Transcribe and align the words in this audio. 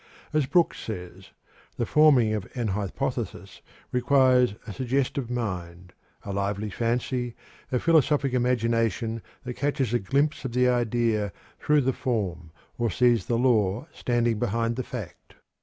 As 0.33 0.47
Brooks 0.47 0.79
says: 0.79 1.29
"The 1.77 1.85
forming 1.85 2.33
of 2.33 2.47
an 2.55 2.69
hypothesis 2.69 3.61
requires 3.91 4.55
a 4.65 4.73
suggestive 4.73 5.29
mind, 5.29 5.93
a 6.25 6.33
lively 6.33 6.71
fancy, 6.71 7.35
a 7.71 7.77
philosophic 7.77 8.33
imagination 8.33 9.21
that 9.43 9.53
catches 9.57 9.93
a 9.93 9.99
glimpse 9.99 10.43
of 10.43 10.53
the 10.53 10.67
idea 10.67 11.31
through 11.59 11.81
the 11.81 11.93
form 11.93 12.49
or 12.79 12.89
sees 12.89 13.27
the 13.27 13.37
law 13.37 13.85
standing 13.93 14.39
behind 14.39 14.75
the 14.75 14.81
fact." 14.81 15.35